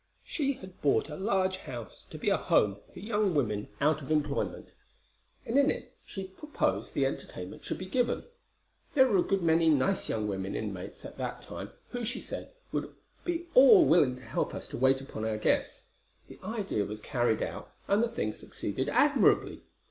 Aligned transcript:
"She 0.23 0.53
had 0.53 0.81
bought 0.81 1.09
a 1.11 1.15
large 1.15 1.57
house 1.57 2.05
to 2.09 2.17
be 2.17 2.31
a 2.31 2.35
home 2.37 2.77
for 2.91 2.97
young 2.99 3.35
women 3.35 3.67
out 3.79 4.01
of 4.01 4.09
employment, 4.09 4.71
and 5.45 5.59
in 5.59 5.69
it 5.69 5.95
she 6.03 6.23
proposed 6.23 6.95
the 6.95 7.05
entertainment 7.05 7.63
should 7.63 7.77
be 7.77 7.85
given: 7.85 8.23
there 8.95 9.07
were 9.07 9.19
a 9.19 9.21
good 9.21 9.43
many 9.43 9.69
nice 9.69 10.09
young 10.09 10.27
women 10.27 10.55
inmates 10.55 11.05
at 11.05 11.19
the 11.19 11.29
time, 11.43 11.69
who, 11.89 12.03
she 12.03 12.19
said, 12.19 12.51
would 12.71 12.91
be 13.25 13.45
all 13.53 13.85
willing 13.85 14.15
to 14.15 14.23
help 14.23 14.55
us 14.55 14.67
to 14.69 14.77
wait 14.79 15.01
upon 15.01 15.23
our 15.23 15.37
guests. 15.37 15.89
The 16.27 16.39
idea 16.43 16.83
was 16.83 16.99
carried 16.99 17.43
out, 17.43 17.71
and 17.87 18.01
the 18.01 18.09
thing 18.09 18.33
succeeded 18.33 18.89
admirably. 18.89 19.61